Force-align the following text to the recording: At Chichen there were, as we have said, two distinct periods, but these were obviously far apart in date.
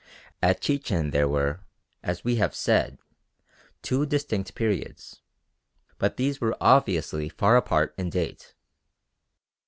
At 0.41 0.61
Chichen 0.61 1.11
there 1.11 1.27
were, 1.29 1.59
as 2.01 2.23
we 2.23 2.37
have 2.37 2.55
said, 2.55 2.97
two 3.83 4.07
distinct 4.07 4.55
periods, 4.55 5.21
but 5.99 6.17
these 6.17 6.41
were 6.41 6.57
obviously 6.59 7.29
far 7.29 7.55
apart 7.55 7.93
in 7.99 8.09
date. 8.09 8.55